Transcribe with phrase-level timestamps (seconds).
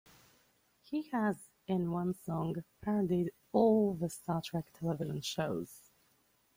[0.81, 1.35] He has,
[1.67, 5.91] in one song, parodied "all" the Star Trek television shows.